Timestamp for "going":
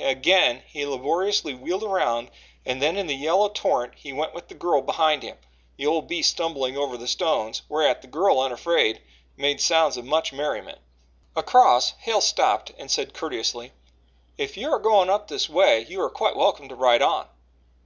14.78-15.10